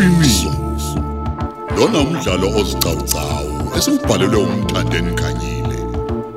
iqiniso. 0.00 0.50
Lona 1.76 1.98
umdlalo 2.00 2.48
ozicawucawu 2.60 3.76
esibhalelwe 3.76 4.36
umthandeni 4.36 5.12
khanyile 5.20 5.78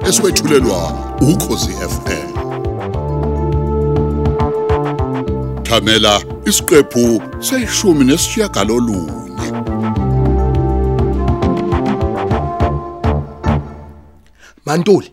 eswetshulelwa 0.08 0.80
ukhosi 1.22 1.72
FM 1.94 2.30
Thamela 5.64 6.22
isiqephu 6.46 7.22
seshumi 7.40 8.04
nesishiyagalolunye. 8.06 9.50
Mantuli, 14.66 15.12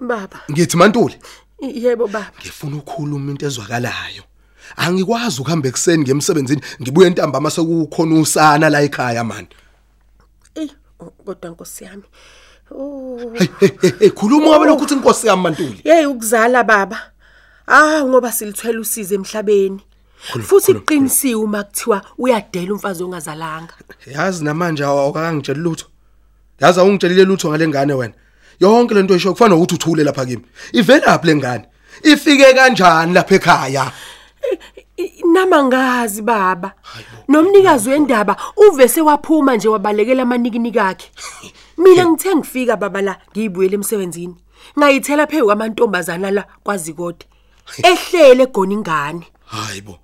Baba, 0.00 0.38
ngithi 0.50 0.76
Mantuli, 0.76 1.16
yebo 1.60 2.06
baba. 2.06 2.32
ngifuna 2.40 2.76
ukukhuluma 2.76 3.30
into 3.30 3.46
ezwakalayo. 3.46 4.29
Angikwazi 4.76 5.40
ukuhamba 5.40 5.68
ekseni 5.68 6.04
ngemsebenzini 6.04 6.62
ngibuye 6.82 7.06
entambama 7.06 7.50
sekukhona 7.50 8.20
usana 8.20 8.68
la 8.70 8.82
ekhaya 8.82 9.24
man. 9.24 9.46
Eh, 10.54 10.68
kodwa 11.24 11.50
Nkosi 11.50 11.84
yami. 11.84 12.02
Oh, 12.72 13.18
Hey 13.38 13.48
hey 13.60 13.70
hey, 13.82 13.92
hey 13.98 14.10
khuluma 14.10 14.46
ngabe 14.48 14.66
lokho 14.66 14.84
uthi 14.84 14.94
inkosi 14.94 15.26
yami 15.26 15.42
Mantuli. 15.42 15.80
hey 15.84 16.06
ukuzala 16.06 16.64
baba. 16.64 16.98
Ah, 17.66 18.02
ngoba 18.04 18.32
silithwele 18.32 18.78
usize 18.78 19.14
emhlabeni. 19.14 19.80
Futhi 20.42 20.72
iqinisiwe 20.72 21.34
uma 21.34 21.64
kuthiwa 21.64 22.02
uyadela 22.18 22.72
umfazi 22.74 23.02
ongazalanga. 23.02 23.74
Yazi 24.06 24.44
namanje 24.44 24.84
awakangitshela 24.84 25.60
lutho. 25.60 25.86
Yazi 26.60 26.80
awungitshelile 26.80 27.24
lutho 27.24 27.48
ngale 27.48 27.68
ngane 27.68 27.92
wena. 27.92 28.14
Yonke 28.60 28.94
lento 28.94 29.14
esho 29.14 29.32
kufana 29.32 29.54
ukuthi 29.56 29.74
uthule 29.74 30.04
lapha 30.04 30.26
kimi. 30.26 30.44
Ivelaphi 30.72 31.26
lengane? 31.26 31.64
Ifike 32.02 32.54
kanjani 32.54 33.12
lapha 33.14 33.34
ekhaya? 33.34 33.92
Nama 35.32 35.64
ngazi 35.64 36.22
baba. 36.22 36.72
Nomnikazi 37.28 37.90
wendaba 37.90 38.36
uvese 38.56 39.00
waphuma 39.00 39.56
nje 39.56 39.68
wabalekela 39.68 40.22
amanikiniki 40.22 40.78
akhe. 40.78 41.10
Mina 41.78 42.04
ngithe 42.10 42.36
ngifika 42.36 42.76
baba 42.76 43.02
la 43.02 43.16
ngiyibuyele 43.32 43.74
emsebenzini. 43.74 44.34
Ngayithela 44.78 45.26
phezu 45.26 45.46
kwamantombazana 45.46 46.30
la 46.30 46.44
kwazi 46.62 46.92
kodwa. 46.92 47.28
Ehlele 47.82 48.46
gona 48.46 48.72
ingane. 48.72 49.26
Hayibo. 49.46 49.98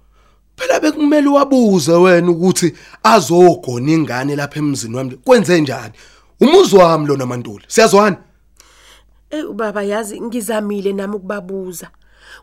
Phela 0.56 0.80
bekumele 0.80 1.28
wabuze 1.28 1.92
wena 1.92 2.30
ukuthi 2.30 2.74
azogona 3.02 3.92
ingane 3.92 4.36
lapha 4.36 4.58
emzini 4.58 4.96
wami. 4.96 5.16
Kwenze 5.24 5.60
njani? 5.60 5.92
Umuzi 6.40 6.76
wami 6.76 7.06
lona 7.06 7.26
Mantuli. 7.26 7.64
Siyazwana? 7.68 8.16
Eh 9.30 9.50
ubaba 9.50 9.82
yazi 9.82 10.20
ngizamile 10.20 10.92
nami 10.92 11.14
ukubabuza. 11.16 11.90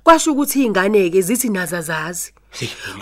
Kwasho 0.03 0.31
ukuthi 0.31 0.63
ingane 0.63 1.09
ke 1.09 1.21
zithi 1.21 1.49
nazazazi. 1.49 2.33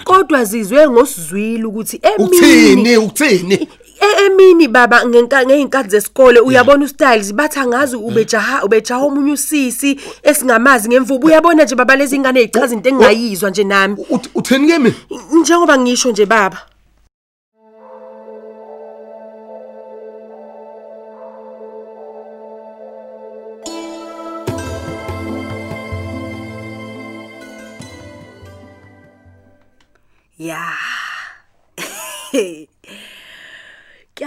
Kodwa 0.03 0.43
zizwe 0.45 0.89
ngosizwile 0.89 1.65
ukuthi 1.65 2.01
Uthini? 2.19 2.71
emini 2.71 2.97
Uthini? 2.97 3.67
e- 4.01 4.25
emini 4.25 4.67
baba 4.67 5.05
ngenka 5.05 5.45
ngeinkathi 5.45 5.89
zesikole 5.89 6.39
uyabona 6.39 6.85
ustyles 6.85 7.33
bathi 7.33 7.59
angazi 7.59 7.95
ubejaha 7.95 8.63
ubejaha 8.65 9.01
omunye 9.05 9.31
usisi 9.31 9.99
esingamazi 10.23 10.89
ngemvubu 10.89 11.27
uyabona 11.27 11.63
nje 11.63 11.75
baba 11.75 11.95
lezi 11.95 12.15
ingane 12.15 12.39
ezichaza 12.39 12.73
into 12.75 12.89
engingayizwa 12.89 13.49
nje 13.49 13.63
nami 13.63 13.95
Uthi- 14.09 14.29
Uthini 14.35 14.67
kimi? 14.73 14.93
njengoba 15.41 15.77
ngisho 15.77 16.11
nje 16.11 16.25
baba 16.25 16.57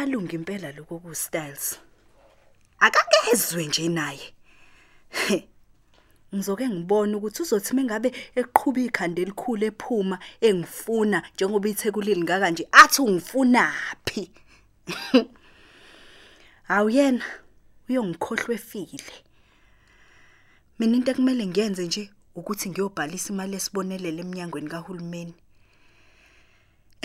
Kuyalunga 0.04 0.32
impela 0.36 0.72
lokho 0.72 0.98
ku 0.98 1.14
styles. 1.14 1.78
Akakezwe 2.78 3.66
nje 3.66 3.88
naye. 3.88 4.34
Ngizoke 6.34 6.68
ngibone 6.68 7.16
ukuthi 7.16 7.42
uzothi 7.42 7.74
mengabe 7.74 8.12
eqhubha 8.36 8.80
ikhanda 8.84 9.22
elikhulu 9.22 9.64
ephuma 9.64 10.18
engifuna 10.40 11.22
njengoba 11.34 11.68
ithekulile 11.68 12.20
ngaka 12.20 12.50
nje 12.50 12.68
athi 12.72 13.00
ungifunaphi. 13.02 14.30
Awuyena 16.68 17.24
uyongikhohlwe 17.88 18.54
efile. 18.54 19.14
Mina 20.78 20.96
into 20.96 21.10
ekumele 21.12 21.46
ngiyenze 21.46 21.86
nje 21.86 22.10
ukuthi 22.34 22.68
ngiyobhalisa 22.68 23.32
imali 23.32 23.56
esibonelele 23.56 24.20
eminyangweni 24.20 24.68
kahulumeni. 24.68 25.34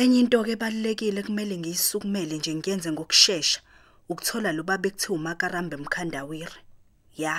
Enye 0.01 0.19
into 0.19 0.39
ke 0.43 0.51
ebalekile 0.55 1.21
kumele 1.27 1.55
ngiyisukumele 1.57 2.37
nje 2.37 2.55
ngiyenze 2.55 2.89
ngokusheshsha 2.91 3.59
ukuthola 4.11 4.49
lo 4.53 4.63
babe 4.63 4.89
kuthiwa 4.89 5.15
uMakarambe 5.17 5.75
Mkhandawire. 5.77 6.59
Ya. 7.17 7.35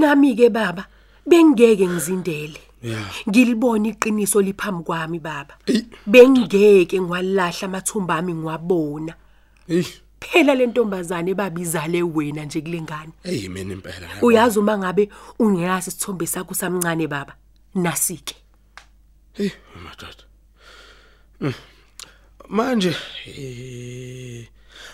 nami 0.00 0.36
ke 0.36 0.48
baba 0.50 0.84
bengeke 1.28 1.86
ngizindele. 1.88 2.69
Ngilibona 3.28 3.88
iqiniso 3.88 4.40
liphambi 4.40 4.84
kwami 4.84 5.18
baba. 5.18 5.54
Bengeke 6.06 7.00
ngwalahla 7.00 7.68
amathumba 7.68 8.16
ami 8.16 8.34
ngiwabona. 8.34 9.14
Hey, 9.66 9.84
phela 10.20 10.54
le 10.54 10.66
ntombazane 10.66 11.34
babizale 11.34 12.02
wena 12.02 12.44
nje 12.44 12.60
kulengane. 12.60 13.12
Hey 13.22 13.48
mina 13.48 13.72
impela. 13.72 14.08
uyazi 14.22 14.58
uma 14.58 14.78
ngabe 14.78 15.08
ungeyasi 15.38 15.90
isithombe 15.90 16.26
sakho 16.26 16.54
samncane 16.54 17.06
baba? 17.06 17.36
Nasike. 17.74 18.36
Hey, 19.32 19.50
madoda. 19.84 20.24
Mm. 21.40 21.54
Manje 22.48 22.96
eh 23.26 24.48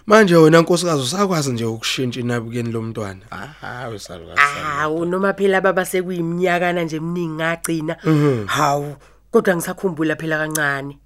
manje 0.06 0.36
wena 0.36 0.60
nkosikazi 0.60 1.02
usakwazi 1.02 1.52
nje 1.52 1.64
ukushintsha 1.64 2.20
inabukeni 2.20 2.72
lomntwana. 2.72 3.20
Ah, 3.62 3.88
wesalukazi. 3.88 4.40
hawu 4.40 5.04
noma 5.04 5.32
phela 5.32 5.60
baba 5.60 5.84
sekuyiminyakana 5.84 6.82
nje 6.84 6.96
eminingi 6.96 7.34
ngagcina 7.34 7.96
hawu 8.46 8.96
kodwa 9.30 9.56
ngisakhumbula 9.56 10.16
phela 10.16 10.38
kancane 10.38 10.98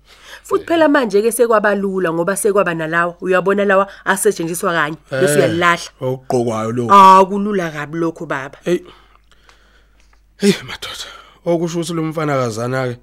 futhi 0.42 0.64
phela 0.64 0.88
manje 0.88 1.22
ke 1.22 1.32
sekwabalula 1.32 2.12
ngoba 2.12 2.36
sekwaba 2.36 2.74
nalawa 2.74 3.14
uyabona 3.20 3.64
lawa 3.64 3.86
asetshenziswa 4.04 4.72
kanye 4.72 4.96
bese 5.10 5.36
uyalahla 5.38 5.90
Okuqokwayo 6.00 6.72
lo. 6.72 6.88
ah 6.90 7.24
kulula 7.24 7.70
kabi 7.70 7.98
lokho 7.98 8.26
baba 8.26 8.58
Hey. 8.64 8.78
Hey 10.36 10.52
madoda. 10.62 11.08
Okusho 11.46 11.78
ukuthi 11.80 11.94
lo 11.94 12.02
mfana 12.02 12.36
kazana 12.36 12.88
ke 12.88 12.98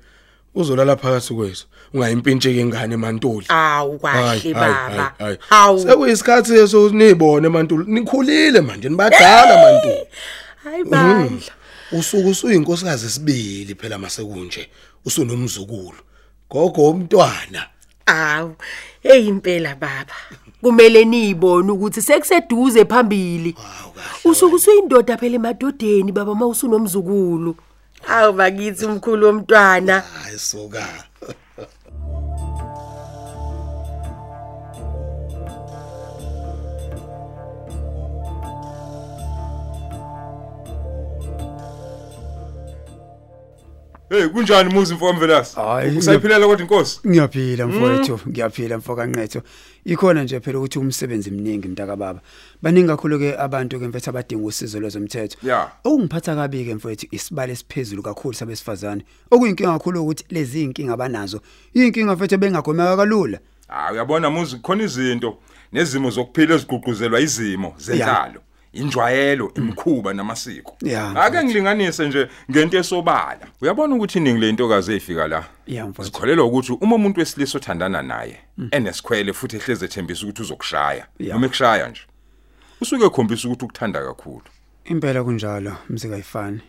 uzolala 0.57 0.95
phakathi 0.95 1.33
kwethu. 1.33 1.65
Ungayimpintsheke 1.93 2.61
ingane 2.61 2.93
emantuli. 2.93 3.45
awu 3.49 3.99
kahle 3.99 4.53
baba 4.53 5.13
hawu 5.49 5.79
Sekuyisikhathi 5.79 6.51
leso 6.51 6.89
nibone 6.89 7.47
emantuli. 7.47 7.91
Nikhulile 7.91 8.61
manje 8.61 8.89
nibadala 8.89 9.61
mantuli. 9.63 10.07
hayi 10.63 10.83
bandla 10.83 11.53
Usuku 11.91 12.29
usuyinkosikazi 12.29 13.05
esibili 13.05 13.75
phela 13.75 13.97
masekunje. 13.97 14.69
Usunomzukulu. 15.05 15.97
Gogo 16.49 16.81
womntwana. 16.81 17.67
awu 18.07 18.55
hey 19.03 19.27
impela 19.27 19.75
baba 19.75 20.15
kumele 20.61 21.05
niyibone 21.05 21.71
ukuthi 21.71 22.01
sekuseduze 22.01 22.85
phambili 22.85 23.55
usuku 24.25 24.55
usuyindoda 24.55 25.17
phela 25.17 25.35
emadodeni 25.35 26.11
baba 26.11 26.35
mawusunomzukulu 26.35 27.55
awu 28.05 28.33
bakithi 28.33 28.85
umkhulu 28.85 29.25
womntwana 29.27 29.99
Hayi 29.99 30.39
soka. 30.39 30.85
Hey 44.09 44.27
kunjani 44.27 44.73
muzi 44.73 44.93
mfowamvelasi? 44.93 45.55
Hayi, 45.55 45.97
Usayiphilela 45.97 46.47
kodwa 46.47 46.61
inkosi? 46.61 46.99
Ngiyaphila 47.07 47.67
mfowethu, 47.67 48.19
ngiyaphila 48.29 48.77
mfokanqetho. 48.77 49.41
Ikhona 49.85 50.23
nje 50.23 50.39
phela 50.39 50.59
ukuthi 50.59 50.79
umsebenzi 50.79 51.31
mningi 51.31 51.67
mntaka 51.67 51.95
baba. 51.95 52.21
Baningi 52.61 52.87
kakhulu 52.87 53.19
ke 53.19 53.37
abantu 53.37 53.79
ke 53.79 53.87
mfethu 53.87 54.09
abadinga 54.09 54.45
usizo 54.45 54.79
lwezomthetho. 54.79 55.47
Ya. 55.47 55.71
Okungiphatha 55.83 56.35
kabi 56.35 56.65
ke 56.65 56.75
mfowethu 56.75 57.07
isibalo 57.11 57.51
esiphezulu 57.53 58.03
kakhulu 58.03 58.33
sabesifazane. 58.33 59.03
Okuyinkinga 59.31 59.71
kakhulu 59.71 60.03
ukuthi 60.03 60.25
lezi 60.29 60.63
inkinga 60.63 60.93
abanazo. 60.93 61.41
Inkinga 61.73 62.15
mfethu 62.15 62.37
bengagomeka 62.37 62.97
kalula. 62.97 63.39
Ah 63.69 63.91
uyabona 63.91 64.29
muzi 64.29 64.57
khona 64.57 64.83
izinto 64.83 65.37
nezimo 65.73 66.09
zokuphila 66.09 66.55
eziguquzelwa 66.55 67.19
izimo 67.19 67.75
zenhlalo. 67.77 68.41
Injwayelo 68.77 69.51
imkhuba 69.55 70.13
namasiko. 70.13 70.77
Ya, 70.81 71.15
ake 71.23 71.43
ngilinganise 71.43 72.07
nje 72.07 72.27
ngento 72.51 72.77
esobala. 72.77 73.47
Uyabona 73.61 73.95
ukuthi 73.95 74.17
iningi 74.17 74.39
lentokazi 74.41 74.91
ezifika 74.91 75.27
la? 75.27 75.45
Ya, 75.67 75.87
mfowethu. 75.87 76.03
sikholelwa 76.15 76.45
ukuthi 76.45 76.77
uma 76.81 76.95
umuntu 76.95 77.19
wesilisa 77.19 77.57
othandana 77.57 78.01
naye 78.01 78.37
enesikhwele 78.71 79.33
futhi 79.33 79.55
ehleze 79.55 79.85
ethembisa 79.85 80.23
ukuthi 80.25 80.41
uzokushaya 80.41 81.07
Ya. 81.19 81.33
noma 81.33 81.45
ekushaya 81.45 81.89
nje 81.89 82.01
usuke 82.81 83.05
ekhombisa 83.05 83.47
ukuthi 83.47 83.65
ukuthanda 83.65 84.03
kakhulu. 84.05 84.41
Impela 84.85 85.23
kunjalo 85.23 85.73
msika 85.89 86.17
ifani 86.17 86.61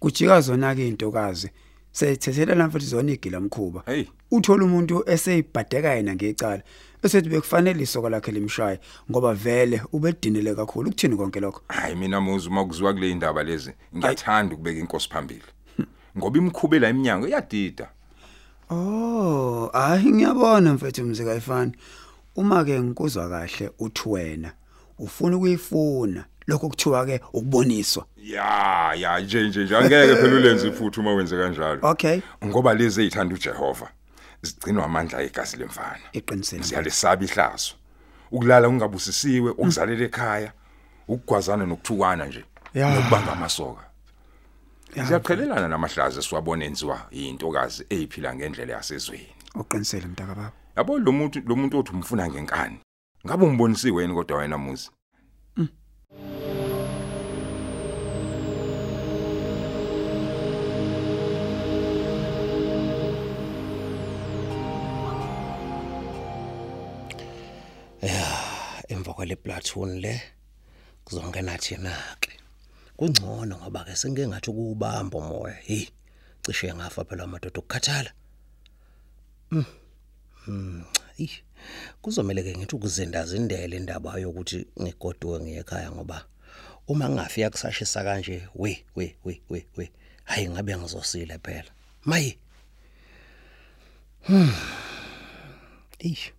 kujika 0.00 0.40
zona 0.40 0.74
ke 0.74 0.88
intokazi 0.88 1.50
seyithethelana 1.92 2.70
futhi 2.70 2.86
zona 2.86 3.12
igila 3.12 3.40
mkhuba 3.40 3.82
Hey. 3.86 4.04
uthola 4.30 4.64
umuntu 4.64 5.02
eseyibhadeka 5.10 5.94
yena 5.94 6.14
ngecala. 6.14 6.62
Esethi 7.06 7.28
bekufanele 7.28 7.82
isoko 7.82 8.08
lakhe 8.10 8.32
limshaye 8.32 8.80
ngoba 9.10 9.34
vele 9.34 9.82
ubedinile 9.92 10.54
kakhulu 10.54 10.88
ukuthini 10.88 11.16
konke 11.16 11.40
lokho? 11.40 11.62
Hayi 11.68 11.94
mina 11.94 12.20
muzi 12.20 12.48
uma 12.48 12.64
kuziwa 12.64 12.94
kule 12.94 13.10
indaba 13.10 13.42
lezi 13.42 13.72
ngiyathanda 13.96 14.54
ukubeka 14.54 14.80
inkosi 14.80 15.08
phambili. 15.08 15.42
Ngoba 16.18 16.38
imkhubela 16.38 16.88
eminyango 16.88 17.28
iyadida. 17.28 17.88
Oh, 18.70 19.70
hayi 19.72 20.12
ngiyabona 20.12 20.74
mfethu 20.74 21.04
mzika 21.04 21.34
ifani. 21.34 21.72
Uma 22.36 22.64
ke 22.64 22.80
ngikuzwa 22.80 23.28
kahle 23.28 23.70
uthi 23.78 24.08
wena 24.08 24.52
ufuna 24.98 25.36
ukuyifuna 25.36 26.24
lokho 26.46 26.68
kuthiwa 26.68 27.06
ke 27.06 27.20
ukuboniswa. 27.32 28.06
ya 28.22 28.94
ya 28.94 29.20
nje 29.20 29.48
nje 29.48 29.64
nje 29.64 29.76
angeke 29.76 30.16
phela 30.16 30.36
ulenze 30.36 30.68
iphuthu 30.68 31.00
uma 31.00 31.14
wenze 31.14 31.36
kanjalo. 31.36 31.78
Okay, 31.82 32.20
ngoba 32.44 32.74
lezi 32.74 33.00
ezithanda 33.00 33.34
uJehova. 33.34 33.88
Zigcinwa 34.46 34.84
amandla 34.84 35.22
egazi 35.22 35.56
lemfana. 35.56 36.06
Iqinisile. 36.12 36.62
siyalesaba 36.64 37.24
ihlazo. 37.24 37.74
Ukulala 38.30 38.68
ungabusisiwe 38.68 39.50
ukuzalela 39.50 40.04
ekhaya 40.04 40.52
ukugwazana 41.08 41.66
nokuthukwana 41.66 42.26
nje 42.26 42.44
Ya. 42.74 42.94
nokubamba 42.94 43.32
amasoka. 43.32 43.82
Ya, 44.94 45.06
siyaqhelelana 45.06 45.68
namahlazo 45.68 46.20
esiwabona 46.20 46.64
enziwa 46.64 47.06
intokazi 47.10 47.86
eyiphila 47.90 48.34
ngendlela 48.34 48.72
yasezweni. 48.72 49.32
Uqinisile 49.54 50.06
mntaka 50.06 50.34
baba. 50.34 50.52
yabo 50.76 50.98
lo 50.98 51.12
muntu 51.12 51.40
lo 51.46 51.56
muntu 51.56 51.78
othi 51.78 51.92
umfuna 51.92 52.28
ngenkani? 52.28 52.78
Ngabe 53.26 53.44
umbonisiwe 53.44 54.02
yini 54.02 54.14
kodwa 54.14 54.38
wena 54.38 54.58
muzi? 54.58 54.90
Emva 55.56 56.65
kwale 69.26 69.36
platoon 69.36 70.00
le 70.00 70.20
kuzongena 71.04 71.58
thina 71.58 72.16
ke 72.20 72.30
kungcono 72.96 73.58
ngoba 73.58 73.84
ke 73.84 73.96
sengeke 73.96 74.28
ngathi 74.28 74.50
ukubamba 74.50 75.18
umoya. 75.18 75.54
Hey 75.66 75.88
cishe 76.42 76.74
ngafa 76.74 77.04
phela 77.04 77.24
amadoda 77.24 77.58
okukhathala 77.58 78.12
mm 79.50 79.64
mm 80.46 80.84
ey 81.18 81.30
kuzomela 82.02 82.42
ke 82.42 82.54
ngithi 82.54 82.76
ukuzindaza 82.76 83.36
indlela 83.36 83.76
indaba 83.76 84.14
yokuthi 84.18 84.66
ngigoduke 84.82 85.42
ngiye 85.42 85.60
ekhaya 85.60 85.90
ngoba 85.90 86.26
uma 86.86 87.08
ngingafika 87.10 87.50
kusashisa 87.50 88.04
kanje 88.04 88.48
we 88.54 88.84
we 88.94 89.16
we 89.24 89.42
we 89.50 89.66
we 89.76 89.90
hayi 90.24 90.48
ngabe 90.48 90.76
ngizosila 90.76 91.38
phela. 91.38 91.70
Mayi 92.04 92.38
hmm 94.26 94.54
ish 95.98 96.35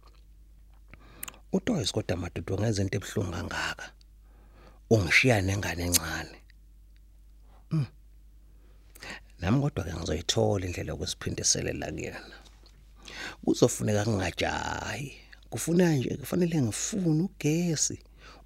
uToys 1.54 1.92
kodwa 1.92 2.18
madudu 2.18 2.54
ngenze 2.60 2.82
into 2.82 2.98
ebuhlungu 2.98 3.32
kangaka? 3.32 3.92
Ungishiya 4.90 5.42
nengane 5.42 5.84
encane. 5.84 6.38
Mm. 7.72 7.86
nami 9.40 9.62
kodwa 9.62 9.84
ke 9.84 9.94
ngizoyithola 9.94 10.66
indlela 10.66 10.92
yokusiphindiselela 10.92 11.92
kuyena. 11.92 12.36
Kuzofuneka 13.44 14.04
kungajahi 14.06 15.18
kufuna 15.50 15.96
nje 15.96 16.18
kufanele 16.18 16.62
ngifune 16.62 17.24
ugesi. 17.24 18.00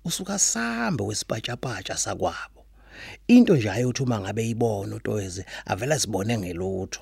Usuka 0.05 0.39
sambe 0.39 1.03
wesipatshapatsha 1.03 1.97
sakwabo. 1.97 2.65
Into 3.27 3.55
nje 3.55 3.69
ayothi 3.69 4.03
uma 4.03 4.19
ngabe 4.19 4.49
ibona 4.49 4.95
uToys 4.95 5.41
avela 5.65 5.99
sibone 5.99 6.37
ngelutho. 6.37 7.01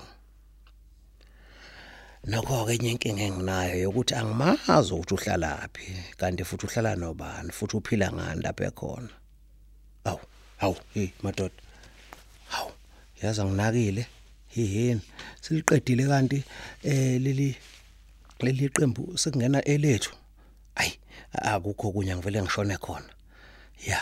Nokho 2.26 2.66
ke 2.66 2.74
inkinga 2.76 3.22
enginayo 3.22 3.80
yokuthi 3.80 4.14
angimazi 4.14 4.92
ukuthi 4.92 5.14
uhlalaphi 5.14 5.86
kanti 6.18 6.44
futhi 6.44 6.66
uhlala 6.66 6.96
nobani 6.96 7.50
futhi 7.52 7.76
uphila 7.76 8.12
ngani 8.12 8.42
lapha 8.42 8.64
ekhona. 8.64 9.08
Aw, 10.04 10.18
aw, 10.60 10.74
hey 10.94 11.08
madoda. 11.22 11.54
Haw, 12.48 12.68
yazi 13.22 13.40
anginakile. 13.40 14.06
Yini? 14.54 15.00
Siliqedile 15.40 16.04
kanti 16.08 16.44
eh 16.84 17.20
leli 17.20 17.56
leli 18.40 18.68
qembu 18.68 19.16
sekungena 19.16 19.64
elethu. 19.64 20.12
Ay, 20.76 20.90
akukho 21.32 21.92
kunye 21.92 22.16
ngivele 22.16 22.42
ngishone 22.42 22.76
khona. 22.76 23.10
Ya. 23.86 24.00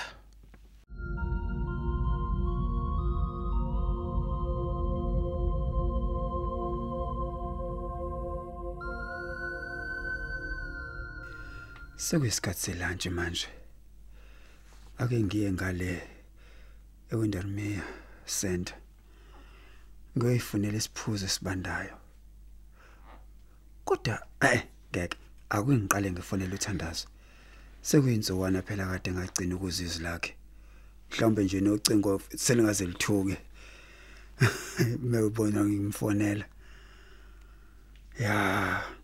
Sekuyisikhathi 11.99 12.61
selunch 12.61 13.07
manje. 13.07 13.49
Ake 14.99 15.21
ngiye 15.23 15.53
ngale 15.53 16.03
eWindermere 17.11 17.83
Center. 18.41 18.77
Ngiyoyifunela 20.17 20.77
isiphuzo 20.77 21.27
esibandayo. 21.27 21.97
Kodwa 23.85 24.27
eh 24.41 24.63
ngeke 24.93 25.17
akungiqale 25.51 26.13
ngifonele 26.13 26.55
uthandazo. 26.55 27.07
Sekuyinsuwana 27.83 28.63
phela 28.63 28.87
kade 28.87 29.11
ngagcina 29.13 29.57
ukuzizwa 29.57 30.03
lakhe. 30.03 30.35
Mhlawumbe 31.11 31.45
nje 31.45 31.61
nocingo 31.61 32.23
selingaze 32.37 32.87
lithuke. 32.87 33.37
Mewubona 35.11 35.65
ngimfonela. 35.65 36.45
Ya. 38.21 38.98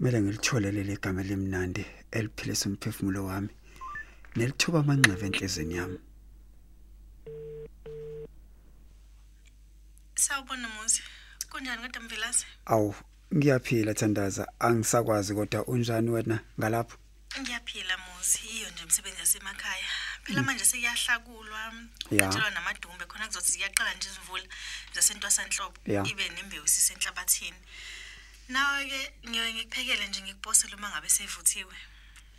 Mele 0.00 0.20
ngilithole 0.20 0.70
leli 0.72 0.96
gama 0.96 1.22
lemnandi 1.22 1.84
eliphilisa 2.12 2.68
umphefumulo 2.68 3.24
wami. 3.28 3.48
Nelithuba 4.36 4.78
amanxeba 4.80 5.26
enhlizweni 5.26 5.74
yami. 5.76 5.98
Sawubona 10.14 10.68
muzi. 10.68 11.02
Kunjani 11.50 11.82
kodwa 11.82 12.02
Mvilazi? 12.02 12.44
Awu, 12.66 12.94
ngiyaphila 13.34 13.94
Thandaza, 13.94 14.46
angisakwazi 14.58 15.34
kodwa 15.34 15.66
unjani 15.66 16.10
wena 16.10 16.40
ngalapho? 16.58 16.96
Ngiyaphila 17.40 17.96
muzi. 17.98 18.38
Iyo 18.56 18.70
nje 18.70 18.84
umsebenzi 18.84 19.20
yasemakhaya. 19.20 19.84
Phela 20.24 20.42
manje 20.42 20.64
sekuyahlakulwa. 20.64 21.72
Ya. 22.10 22.26
Kutshelwa 22.26 22.50
namadumbe 22.50 23.04
khona 23.06 23.26
kuzothi 23.26 23.52
ziyaqala 23.52 23.94
nje 23.94 24.08
izimvula 24.08 24.44
zasentwasanhlobo 24.94 25.78
Ya. 25.86 26.02
ibe 26.06 26.28
nembewu 26.28 26.66
sisenhlabathini. 26.68 27.56
Nawe 28.48 28.84
ke 28.84 29.28
ngiyoye 29.28 29.52
ngikuphekele 29.54 30.08
nje 30.08 30.20
ngikuposele 30.20 30.74
uma 30.76 30.88
ngabe 30.88 31.08
sevuthiwe. 31.08 31.74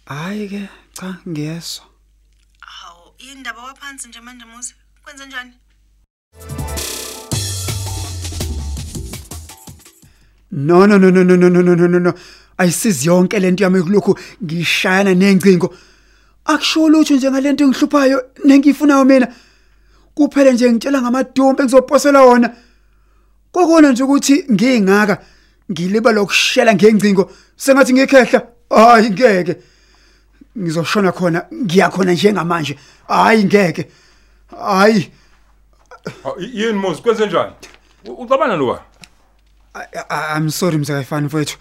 Hayi 0.05 0.49
ke, 0.49 0.69
cha 0.93 1.17
ngiyeswa. 1.27 1.85
Hawu, 2.59 3.13
indaba 3.17 3.63
waphansi 3.63 4.07
nje 4.07 4.19
manje 4.21 4.45
muzi. 4.45 4.73
Kwenze 5.03 5.25
njani? 5.25 5.53
No 10.51 10.87
no 10.87 10.97
no 10.97 11.09
no 11.09 11.23
no 11.23 11.35
no 11.35 11.49
no 11.49 11.61
no 11.61 11.75
no 11.75 11.87
no 11.87 11.99
no. 11.99 12.13
Ayisizi 12.57 13.07
yonke 13.07 13.39
lento 13.39 13.63
yami 13.63 13.83
kulokhu 13.83 14.19
ngishayana 14.43 15.13
nencingo. 15.15 15.75
Akusho 16.45 16.89
lutho 16.89 17.15
nje 17.15 17.31
ngalento 17.31 17.63
engihluphayo 17.63 18.29
nengiyifunayo 18.45 19.05
mina. 19.05 19.27
Kuphela 20.15 20.51
nje 20.51 20.71
ngitshela 20.71 21.01
ngamadumbe 21.01 21.63
engizoposela 21.63 22.21
wona. 22.21 22.55
Kokona 23.51 23.91
nje 23.91 24.03
ukuthi 24.03 24.45
ngingaka 24.51 25.34
ngiliba 25.71 26.11
lokushela 26.11 26.73
ngencingo 26.73 27.31
sengathi 27.57 27.93
ngikhehla. 27.93 28.41
Hayi 28.69 29.09
ngeke. 29.09 29.55
Ngizoshona 30.57 31.11
khona 31.11 31.45
ngiyakhona 31.53 32.11
njengamanje. 32.13 32.77
Hayi 33.07 33.43
ngeke. 33.43 33.87
Hayi 34.59 35.11
y- 36.39 36.49
yini 36.53 36.73
muzi 36.79 37.01
kwenze 37.01 37.25
njani 37.27 37.53
ucabana 38.05 38.55
I- 39.73 39.87
I- 40.09 40.37
I'm 40.37 40.49
sorry 40.51 40.77
msakayifani 40.77 41.25
mfethu. 41.27 41.57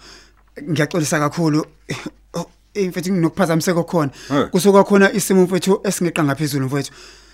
Ngiyaxolisa 0.63 1.19
kakhulu. 1.19 1.65
Oh, 2.33 2.45
Mfethu 2.75 3.11
nginokuphazamiseka 3.11 3.83
khona. 3.83 4.11
Kusuka 4.51 4.83
khona 4.83 5.11
isimo 5.11 5.43
mfethu 5.43 5.81
esingeqa 5.83 6.23
ngaphezulu 6.23 6.65
mfethu. 6.65 6.91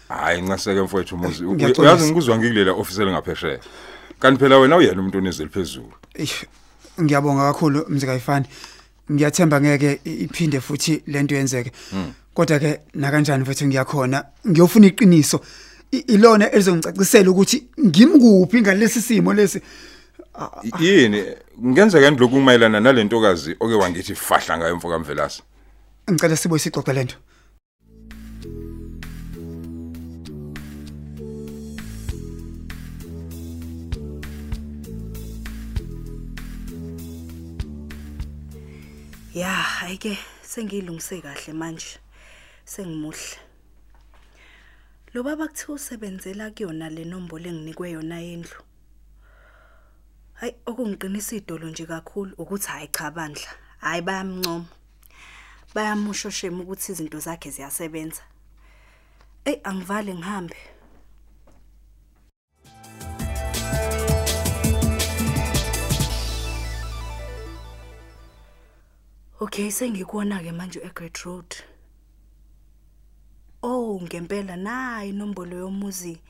hayi 0.10 0.42
ncaseke 0.42 0.82
mfowethu 0.82 1.18
muzi 1.18 1.46
uyazi 1.46 2.06
ngikuzwa 2.06 2.38
ngikulela 2.38 2.72
office 2.74 3.06
lingaphesheya 3.06 3.60
kanti 4.20 4.40
phela 4.40 4.58
wena 4.58 4.76
uyena 4.78 5.00
umuntu 5.02 5.18
onezeli 5.18 5.50
phezulu 5.50 5.94
Eish, 6.16 6.46
Ngiyabonga 7.02 7.54
kakhulu 7.54 7.86
msakayifani. 7.90 8.46
Ngiyathemba 9.12 9.62
ngeke 9.62 10.00
i- 10.06 10.24
iphinde 10.24 10.60
futhi 10.62 11.04
lento 11.08 11.36
yenzeke. 11.36 11.72
kodwa 12.34 12.60
ke 12.60 12.80
na 12.94 13.12
kanjani 13.12 13.44
mfethu 13.44 13.66
ngiyakhona? 13.68 14.24
Ngiyofuna 14.48 14.88
iqiniso. 14.88 15.42
I- 15.92 16.06
ilona 16.08 16.52
elizongicacisela 16.52 17.32
ukuthi 17.32 17.64
ngimkuphi 17.86 18.62
ngalesi 18.62 19.02
simo 19.02 19.34
lesi? 19.34 19.62
I- 20.64 20.86
yini? 20.86 21.24
Ngenzeka 21.66 22.08
endloku 22.08 22.36
kumayelana 22.36 22.80
nalentokazi 22.80 23.56
oke 23.60 23.74
wangithi 23.76 24.16
fahla 24.16 24.58
ngayo 24.58 24.76
mfoka 24.76 25.00
Mvelasi 25.00 25.44
ngicela 26.12 26.36
sibo 26.38 26.56
isixoxe 26.56 26.94
lento 26.94 27.16
Ya, 39.34 39.66
ayike 39.82 40.18
sengilungise 40.42 41.22
kahle 41.22 41.54
manje. 41.54 42.00
Sengimuhle. 42.66 43.40
Lo 45.14 45.24
baba 45.24 45.48
kuthiwa 45.48 45.76
usebenzela 45.76 46.52
kuyona 46.52 46.90
le 46.90 47.06
nombolo 47.06 47.48
enginikwe 47.48 47.92
yona 47.92 48.20
yendlu. 48.20 48.60
Hayi 50.34 50.56
okungiqinisa 50.66 51.36
idolo 51.36 51.70
nje 51.70 51.86
kakhulu 51.86 52.36
ukuthi 52.38 52.68
hayi 52.68 52.88
cha 52.88 53.12
bandla. 53.12 53.48
Hayi 53.80 54.02
bayamncoma. 54.02 54.66
Bayamushoshema 55.74 56.64
ukuthi 56.64 56.92
izinto 56.92 57.20
zakhe 57.20 57.50
ziyasebenza. 57.52 58.24
Ey 59.46 59.62
angivale 59.64 60.14
ngihambe. 60.14 60.58
Okay 69.42 69.72
sengikona 69.72 70.38
ke 70.38 70.52
manje 70.54 70.80
eGreat 70.86 71.18
Road. 71.26 71.56
Oh 73.64 74.00
ngempela 74.02 74.56
nayi 74.56 75.10
inombolo 75.10 75.58
yomuzi. 75.58 76.22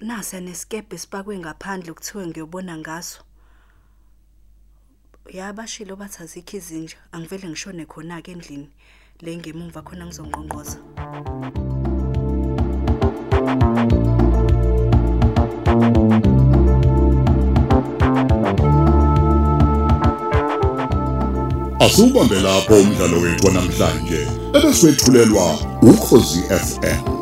Nasa 0.00 0.40
neskepe 0.40 0.98
sipakwe 0.98 1.38
ngaphandle 1.38 1.92
kuthiwe 1.92 2.26
ngiyobona 2.26 2.76
ngaso. 2.78 3.22
Yabashilo 5.32 5.96
bathi 5.96 6.22
azikho 6.22 6.56
izinja 6.56 6.96
angivele 7.12 7.48
ngishone 7.48 7.86
khona 7.86 8.22
ke 8.22 8.32
endlini 8.32 8.68
le 9.20 9.36
ngemumva 9.36 9.82
khona 9.82 10.06
ngizongqonqoza. 10.06 10.78
Asubambe 21.80 22.40
lapho 22.40 22.74
umdlalo 22.74 23.20
wethu 23.20 23.50
namhlanje 23.50 24.20
ebeswetshulelwa 24.56 25.58
ukhozi 25.82 26.40
FM 26.66 27.19